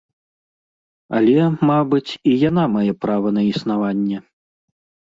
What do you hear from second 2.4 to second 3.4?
яна мае права